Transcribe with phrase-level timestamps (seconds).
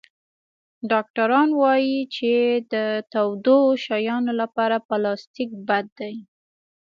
[0.91, 2.31] ډاکټران وایي چې
[2.73, 2.75] د
[3.11, 6.15] تودو شیانو لپاره پلاستيک بد دی.